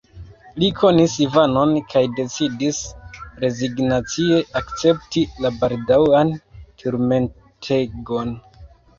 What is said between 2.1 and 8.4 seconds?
decidis rezignacie akcepti la baldaŭan turmentegon.